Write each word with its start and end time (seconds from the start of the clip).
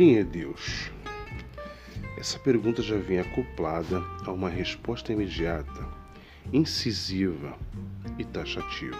Quem 0.00 0.16
é 0.16 0.24
Deus? 0.24 0.90
Essa 2.16 2.38
pergunta 2.38 2.80
já 2.80 2.96
vem 2.96 3.18
acoplada 3.18 4.02
a 4.24 4.32
uma 4.32 4.48
resposta 4.48 5.12
imediata, 5.12 5.86
incisiva 6.50 7.54
e 8.18 8.24
taxativa. 8.24 8.96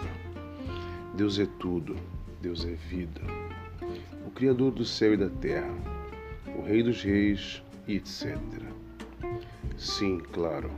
Deus 1.15 1.39
é 1.39 1.47
tudo, 1.59 1.97
Deus 2.43 2.67
é 2.67 2.75
vida, 2.75 3.23
o 4.27 4.31
Criador 4.31 4.73
do 4.73 4.85
céu 4.85 5.15
e 5.15 5.17
da 5.17 5.31
terra, 5.31 5.75
o 6.55 6.61
Rei 6.61 6.83
dos 6.83 7.03
Reis 7.03 7.63
e 7.89 7.97
etc. 7.97 8.37
Sim, 9.79 10.19
claro, 10.19 10.71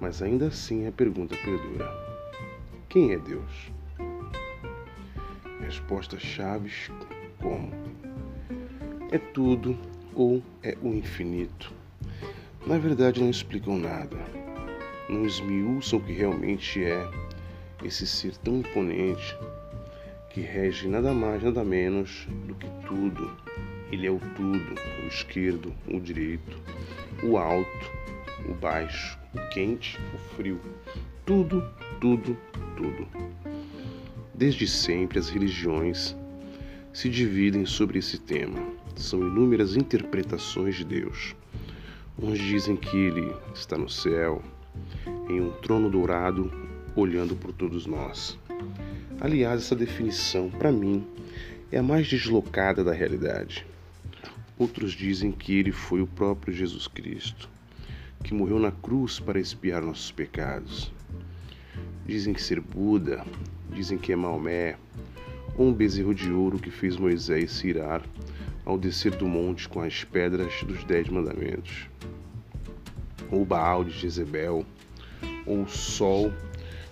mas 0.00 0.22
ainda 0.22 0.46
assim 0.46 0.86
a 0.86 0.92
pergunta 0.92 1.34
perdura: 1.38 1.90
quem 2.88 3.12
é 3.12 3.18
Deus? 3.18 3.72
Respostas 5.58 6.22
chaves 6.22 6.92
como 7.42 7.72
é 9.10 9.18
tudo 9.18 9.76
ou 10.14 10.42
é 10.62 10.76
o 10.82 10.88
infinito. 10.88 11.72
Na 12.66 12.78
verdade, 12.78 13.20
não 13.20 13.30
explicam 13.30 13.78
nada, 13.78 14.16
não 15.08 15.24
esmiuçam 15.24 15.98
o 15.98 16.02
que 16.02 16.12
realmente 16.12 16.82
é 16.82 17.08
esse 17.84 18.06
ser 18.06 18.36
tão 18.38 18.58
imponente 18.58 19.36
que 20.30 20.40
rege 20.40 20.88
nada 20.88 21.12
mais, 21.12 21.42
nada 21.42 21.62
menos 21.64 22.26
do 22.46 22.54
que 22.54 22.66
tudo. 22.86 23.30
Ele 23.92 24.06
é 24.06 24.10
o 24.10 24.18
tudo, 24.34 24.74
o 25.04 25.06
esquerdo, 25.06 25.72
o 25.86 26.00
direito, 26.00 26.60
o 27.22 27.38
alto, 27.38 27.92
o 28.48 28.54
baixo, 28.54 29.16
o 29.32 29.48
quente, 29.50 29.96
o 30.12 30.18
frio. 30.34 30.60
Tudo, 31.24 31.62
tudo, 32.00 32.36
tudo. 32.76 33.06
Desde 34.34 34.66
sempre 34.66 35.20
as 35.20 35.28
religiões 35.28 36.16
se 36.92 37.08
dividem 37.08 37.64
sobre 37.64 38.00
esse 38.00 38.18
tema 38.18 38.75
são 39.02 39.20
inúmeras 39.20 39.76
interpretações 39.76 40.76
de 40.76 40.84
Deus. 40.84 41.34
Uns 42.18 42.38
dizem 42.38 42.76
que 42.76 42.96
ele 42.96 43.34
está 43.54 43.76
no 43.76 43.88
céu, 43.88 44.42
em 45.28 45.40
um 45.40 45.50
trono 45.60 45.90
dourado, 45.90 46.50
olhando 46.94 47.36
por 47.36 47.52
todos 47.52 47.86
nós. 47.86 48.38
Aliás, 49.20 49.62
essa 49.62 49.76
definição, 49.76 50.50
para 50.50 50.72
mim, 50.72 51.06
é 51.70 51.78
a 51.78 51.82
mais 51.82 52.08
deslocada 52.08 52.82
da 52.82 52.92
realidade. 52.92 53.66
Outros 54.58 54.92
dizem 54.92 55.30
que 55.30 55.58
ele 55.58 55.72
foi 55.72 56.00
o 56.00 56.06
próprio 56.06 56.54
Jesus 56.54 56.88
Cristo, 56.88 57.50
que 58.24 58.32
morreu 58.32 58.58
na 58.58 58.72
cruz 58.72 59.20
para 59.20 59.38
expiar 59.38 59.82
nossos 59.82 60.10
pecados. 60.10 60.90
Dizem 62.06 62.32
que 62.32 62.42
ser 62.42 62.60
Buda, 62.60 63.24
dizem 63.70 63.98
que 63.98 64.12
é 64.12 64.16
Maomé, 64.16 64.76
ou 65.56 65.68
um 65.68 65.72
bezerro 65.72 66.14
de 66.14 66.32
ouro 66.32 66.58
que 66.58 66.70
fez 66.70 66.96
Moisés 66.96 67.52
se 67.52 67.68
irar 67.68 68.02
ao 68.66 68.76
descer 68.76 69.14
do 69.14 69.26
monte 69.26 69.68
com 69.68 69.80
as 69.80 70.02
pedras 70.02 70.64
dos 70.64 70.82
Dez 70.82 71.08
Mandamentos, 71.08 71.88
ou 73.30 73.44
Baal 73.44 73.84
de 73.84 73.92
Jezebel, 73.92 74.66
ou 75.46 75.62
o 75.62 75.68
sol 75.68 76.32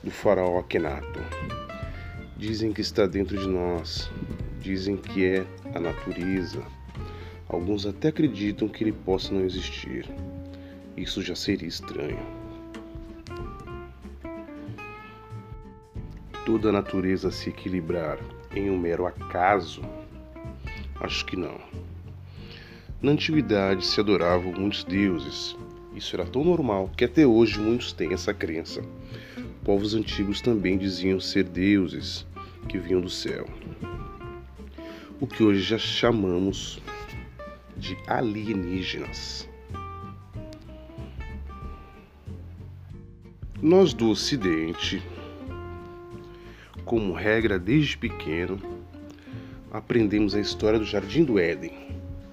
do 0.03 0.11
faraó 0.11 0.61
Akenato. 0.61 1.21
Dizem 2.37 2.73
que 2.73 2.81
está 2.81 3.07
dentro 3.07 3.37
de 3.37 3.49
nós, 3.49 4.09
dizem 4.61 4.97
que 4.97 5.25
é 5.25 5.47
a 5.75 5.81
natureza. 5.81 6.63
Alguns 7.49 7.87
até 7.87 8.09
acreditam 8.09 8.69
que 8.69 8.85
ele 8.85 8.93
possa 8.93 9.35
não 9.35 9.45
existir. 9.45 10.09
Isso 10.97 11.23
já 11.23 11.35
seria 11.35 11.69
estranho. 11.69 12.25
Toda 16.47 16.69
a 16.69 16.73
natureza 16.73 17.33
se 17.33 17.51
equilibrar 17.51 18.19
em 18.55 18.71
um 18.71 18.79
mero 18.79 19.07
acaso 19.07 19.83
Acho 21.05 21.27
que 21.27 21.37
não. 21.37 21.61
Na 23.03 23.13
antiguidade 23.13 23.85
se 23.85 24.01
adoravam 24.01 24.55
muitos 24.55 24.85
deuses. 24.85 25.55
Isso 25.95 26.17
era 26.17 26.25
tão 26.25 26.43
normal 26.43 26.91
que 26.97 27.05
até 27.05 27.27
hoje 27.27 27.61
muitos 27.61 27.93
têm 27.93 28.15
essa 28.15 28.33
crença. 28.33 28.83
Povos 29.63 29.95
antigos 29.95 30.41
também 30.41 30.79
diziam 30.79 31.21
ser 31.21 31.45
deuses 31.45 32.27
que 32.71 32.79
vinham 32.79 33.03
do 33.03 33.11
céu. 33.11 33.47
O 35.21 35.27
que 35.27 35.43
hoje 35.43 35.61
já 35.61 35.77
chamamos 35.77 36.81
de 37.77 37.99
alienígenas. 38.07 39.47
Nós 43.61 43.93
do 43.93 44.09
Ocidente, 44.09 45.03
como 46.87 47.13
regra 47.13 47.59
desde 47.59 47.99
pequeno, 47.99 48.74
aprendemos 49.75 50.37
a 50.37 50.41
história 50.41 50.79
do 50.79 50.85
Jardim 50.85 51.25
do 51.25 51.37
Éden, 51.37 51.73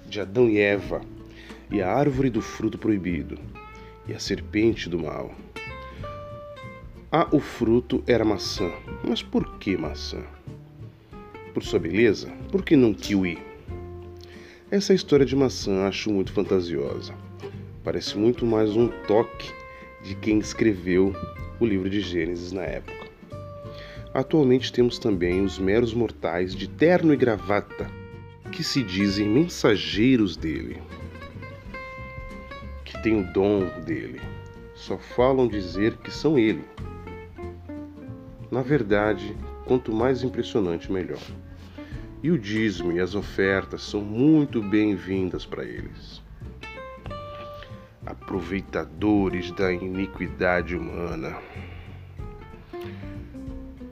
de 0.08 0.20
Adão 0.20 0.48
e 0.48 0.60
Eva, 0.60 1.00
e 1.72 1.82
a 1.82 1.92
árvore 1.92 2.30
do 2.30 2.40
fruto 2.40 2.78
proibido, 2.78 3.36
e 4.06 4.14
a 4.14 4.18
serpente 4.20 4.88
do 4.88 5.00
mal. 5.00 5.34
Ah, 7.10 7.26
o 7.32 7.40
fruto 7.40 8.00
era 8.06 8.24
maçã. 8.24 8.70
Mas 9.02 9.24
por 9.24 9.58
que 9.58 9.76
maçã? 9.76 10.22
Por 11.52 11.64
sua 11.64 11.80
beleza? 11.80 12.30
Por 12.52 12.64
que 12.64 12.76
não 12.76 12.94
kiwi? 12.94 13.36
Essa 14.70 14.94
história 14.94 15.26
de 15.26 15.34
maçã 15.34 15.88
acho 15.88 16.12
muito 16.12 16.32
fantasiosa. 16.32 17.12
Parece 17.82 18.16
muito 18.16 18.46
mais 18.46 18.76
um 18.76 18.86
toque 19.08 19.52
de 20.04 20.14
quem 20.14 20.38
escreveu 20.38 21.12
o 21.58 21.66
livro 21.66 21.90
de 21.90 22.00
Gênesis 22.00 22.52
na 22.52 22.62
época. 22.62 23.01
Atualmente 24.14 24.70
temos 24.70 24.98
também 24.98 25.42
os 25.42 25.58
meros 25.58 25.94
mortais 25.94 26.54
de 26.54 26.68
terno 26.68 27.14
e 27.14 27.16
gravata, 27.16 27.90
que 28.50 28.62
se 28.62 28.82
dizem 28.82 29.26
mensageiros 29.26 30.36
dele, 30.36 30.82
que 32.84 33.02
têm 33.02 33.20
o 33.20 33.32
dom 33.32 33.66
dele, 33.86 34.20
só 34.74 34.98
falam 34.98 35.48
dizer 35.48 35.96
que 35.96 36.10
são 36.10 36.38
ele. 36.38 36.62
Na 38.50 38.60
verdade, 38.60 39.34
quanto 39.64 39.90
mais 39.90 40.22
impressionante, 40.22 40.92
melhor. 40.92 41.22
E 42.22 42.30
o 42.30 42.38
dízimo 42.38 42.92
e 42.92 43.00
as 43.00 43.14
ofertas 43.14 43.82
são 43.82 44.02
muito 44.02 44.62
bem-vindas 44.62 45.46
para 45.46 45.64
eles. 45.64 46.22
Aproveitadores 48.04 49.50
da 49.52 49.72
iniquidade 49.72 50.76
humana. 50.76 51.38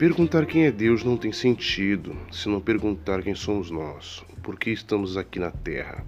Perguntar 0.01 0.47
quem 0.47 0.65
é 0.65 0.71
Deus 0.71 1.03
não 1.03 1.15
tem 1.15 1.31
sentido 1.31 2.17
se 2.31 2.49
não 2.49 2.59
perguntar 2.59 3.21
quem 3.21 3.35
somos 3.35 3.69
nós, 3.69 4.25
por 4.41 4.57
que 4.57 4.71
estamos 4.71 5.15
aqui 5.15 5.37
na 5.37 5.51
Terra, 5.51 6.03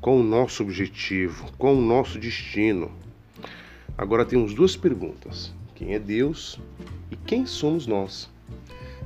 qual 0.00 0.16
o 0.16 0.24
nosso 0.24 0.64
objetivo, 0.64 1.48
qual 1.56 1.76
o 1.76 1.80
nosso 1.80 2.18
destino. 2.18 2.90
Agora 3.96 4.24
temos 4.24 4.52
duas 4.54 4.74
perguntas: 4.74 5.54
quem 5.72 5.94
é 5.94 6.00
Deus 6.00 6.58
e 7.12 7.16
quem 7.16 7.46
somos 7.46 7.86
nós? 7.86 8.28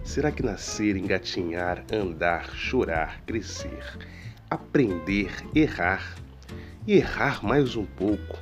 Será 0.03 0.33
que 0.33 0.43
nascer, 0.43 0.97
engatinhar, 0.97 1.85
andar, 1.93 2.55
chorar, 2.55 3.21
crescer, 3.27 3.99
aprender, 4.49 5.31
errar 5.55 6.17
e 6.87 6.95
errar 6.95 7.45
mais 7.45 7.77
um 7.77 7.85
pouco, 7.85 8.39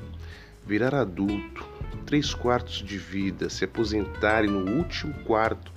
virar 0.65 0.95
adulto, 0.95 1.74
três 2.15 2.33
quartos 2.33 2.75
de 2.75 2.97
vida, 2.97 3.51
se 3.51 3.65
aposentar 3.65 4.45
e 4.45 4.47
no 4.47 4.77
último 4.77 5.13
quarto 5.25 5.73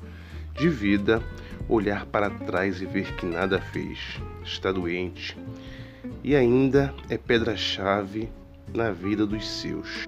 de 0.53 0.69
vida 0.69 1.19
olhar 1.67 2.05
para 2.05 2.29
trás 2.29 2.79
e 2.79 2.85
ver 2.85 3.11
que 3.15 3.25
nada 3.25 3.59
fez, 3.59 4.21
está 4.43 4.71
doente 4.71 5.35
e 6.23 6.35
ainda 6.35 6.93
é 7.09 7.17
pedra-chave 7.17 8.29
na 8.71 8.91
vida 8.91 9.25
dos 9.25 9.49
seus. 9.49 10.05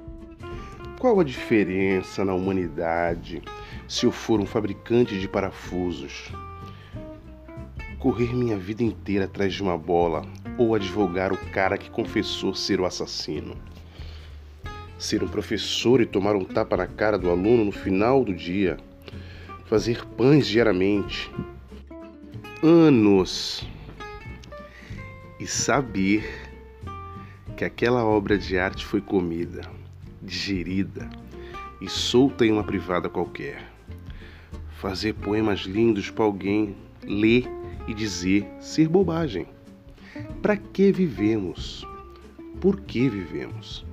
Qual 1.00 1.19
a 1.19 1.23
diferença 1.23 2.23
na 2.23 2.35
humanidade 2.35 3.41
se 3.88 4.06
eu 4.06 4.12
for 4.12 4.39
um 4.39 4.45
fabricante 4.45 5.19
de 5.19 5.27
parafusos? 5.27 6.31
Correr 7.98 8.36
minha 8.36 8.56
vida 8.56 8.83
inteira 8.83 9.25
atrás 9.25 9.51
de 9.51 9.63
uma 9.63 9.75
bola 9.75 10.21
ou 10.59 10.75
advogar 10.75 11.33
o 11.33 11.38
cara 11.51 11.75
que 11.75 11.89
confessou 11.89 12.54
ser 12.54 12.80
o 12.80 12.86
assassino? 12.86 13.57
Ser 15.00 15.24
um 15.24 15.28
professor 15.30 16.01
e 16.01 16.06
tomar 16.06 16.36
um 16.36 16.44
tapa 16.44 16.75
na 16.75 16.86
cara 16.86 17.18
do 17.18 17.30
aluno 17.30 17.63
no 17.63 17.72
final 17.72 18.24
do 18.24 18.34
dia, 18.34 18.78
fazer 19.66 20.06
pães 20.06 20.46
diariamente, 20.46 21.31
anos, 22.62 23.66
e 25.40 25.48
saber 25.48 26.50
que 27.56 27.63
aquela 27.63 28.04
obra 28.04 28.38
de 28.38 28.60
arte 28.60 28.86
foi 28.86 29.00
comida, 29.00 29.62
digerida 30.22 31.10
e 31.80 31.90
solta 31.90 32.45
em 32.45 32.52
uma 32.52 32.63
privada 32.63 33.07
qualquer. 33.07 33.63
Fazer 34.81 35.13
poemas 35.13 35.62
lindos 35.62 36.10
para 36.10 36.25
alguém 36.25 36.75
ler 37.04 37.50
e 37.88 37.94
dizer 37.94 38.45
ser 38.60 38.90
bobagem. 38.90 39.48
Para 40.42 40.57
que 40.57 40.92
vivemos? 40.92 41.86
Por 42.60 42.81
que 42.81 43.07
vivemos? 43.07 43.88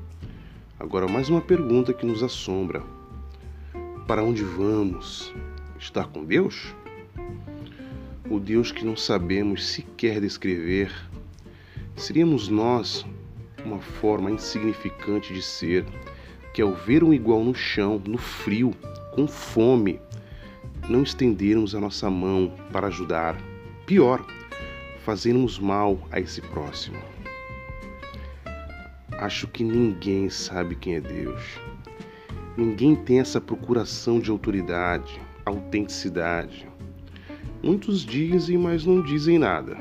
Agora, 0.78 1.08
mais 1.08 1.28
uma 1.28 1.40
pergunta 1.40 1.92
que 1.92 2.06
nos 2.06 2.22
assombra: 2.22 2.82
para 4.06 4.22
onde 4.22 4.42
vamos? 4.42 5.32
Estar 5.78 6.06
com 6.08 6.24
Deus? 6.24 6.74
O 8.30 8.40
Deus 8.40 8.72
que 8.72 8.84
não 8.84 8.96
sabemos 8.96 9.66
sequer 9.66 10.20
descrever, 10.20 10.90
Seríamos 11.96 12.48
nós 12.48 13.06
uma 13.64 13.78
forma 13.78 14.30
insignificante 14.30 15.32
de 15.32 15.40
ser, 15.40 15.84
que 16.52 16.60
ao 16.60 16.74
ver 16.74 17.02
um 17.02 17.12
igual 17.12 17.42
no 17.42 17.54
chão, 17.54 18.00
no 18.06 18.18
frio, 18.18 18.74
com 19.14 19.26
fome, 19.26 19.98
não 20.90 21.02
estendermos 21.02 21.74
a 21.74 21.80
nossa 21.80 22.10
mão 22.10 22.52
para 22.70 22.88
ajudar. 22.88 23.34
Pior, 23.86 24.24
fazermos 25.06 25.58
mal 25.58 25.98
a 26.12 26.20
esse 26.20 26.42
próximo. 26.42 26.98
Acho 29.18 29.48
que 29.48 29.64
ninguém 29.64 30.28
sabe 30.28 30.74
quem 30.74 30.96
é 30.96 31.00
Deus. 31.00 31.42
Ninguém 32.56 32.94
tem 32.94 33.20
essa 33.20 33.40
procuração 33.40 34.20
de 34.20 34.30
autoridade, 34.30 35.18
autenticidade. 35.44 36.68
Muitos 37.62 38.04
dizem, 38.04 38.58
mas 38.58 38.84
não 38.84 39.00
dizem 39.00 39.38
nada. 39.38 39.78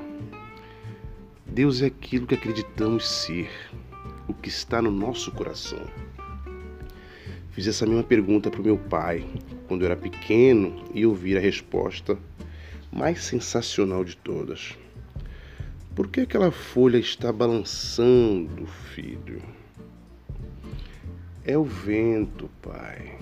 Deus 1.45 1.81
é 1.81 1.87
aquilo 1.87 2.25
que 2.25 2.35
acreditamos 2.35 3.07
ser, 3.09 3.49
o 4.27 4.33
que 4.33 4.47
está 4.49 4.81
no 4.81 4.91
nosso 4.91 5.31
coração. 5.31 5.85
Fiz 7.51 7.67
essa 7.67 7.85
mesma 7.85 8.03
pergunta 8.03 8.49
para 8.49 8.61
o 8.61 8.65
meu 8.65 8.77
pai 8.77 9.25
quando 9.67 9.81
eu 9.81 9.87
era 9.87 9.95
pequeno 9.95 10.83
e 10.93 11.05
ouvi 11.05 11.37
a 11.37 11.39
resposta 11.39 12.17
mais 12.91 13.23
sensacional 13.23 14.03
de 14.05 14.15
todas. 14.15 14.77
Por 15.95 16.07
que 16.07 16.21
aquela 16.21 16.51
folha 16.51 16.97
está 16.97 17.31
balançando, 17.31 18.67
filho? 18.93 19.41
É 21.43 21.57
o 21.57 21.63
vento, 21.63 22.49
pai. 22.61 23.17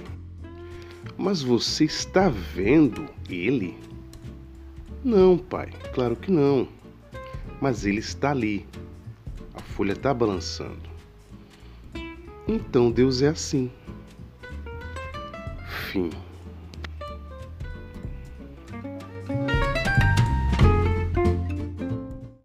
Mas 1.18 1.42
você 1.42 1.86
está 1.86 2.30
vendo 2.30 3.08
ele? 3.30 3.78
Não, 5.04 5.38
pai, 5.38 5.70
claro 5.94 6.16
que 6.16 6.32
não 6.32 6.68
mas 7.64 7.86
ele 7.86 8.00
está 8.00 8.32
ali. 8.32 8.66
A 9.54 9.62
folha 9.62 9.94
está 9.94 10.14
balançando. 10.14 10.90
Então 12.46 12.92
Deus 12.92 13.22
é 13.22 13.30
assim. 13.30 13.72
Fim. 15.90 16.10